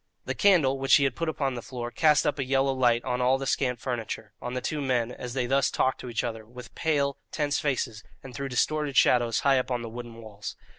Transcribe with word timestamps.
The 0.25 0.33
candle, 0.33 0.79
which 0.79 0.95
he 0.95 1.03
had 1.03 1.15
put 1.15 1.29
upon 1.29 1.53
the 1.53 1.61
floor, 1.61 1.91
cast 1.91 2.25
up 2.25 2.39
a 2.39 2.43
yellow 2.43 2.73
light 2.73 3.03
on 3.03 3.21
all 3.21 3.37
the 3.37 3.45
scant 3.45 3.79
furniture, 3.79 4.33
on 4.41 4.55
the 4.55 4.59
two 4.59 4.81
men 4.81 5.11
as 5.11 5.35
they 5.35 5.45
thus 5.45 5.69
talked 5.69 5.99
to 6.01 6.09
each 6.09 6.23
other, 6.23 6.43
with 6.43 6.73
pale, 6.73 7.19
tense 7.31 7.59
faces, 7.59 8.03
and 8.23 8.33
threw 8.33 8.49
distorted 8.49 8.97
shadows 8.97 9.41
high 9.41 9.59
up 9.59 9.69
on 9.69 9.83
the 9.83 9.89
wooden 9.89 10.15
walls. 10.15 10.55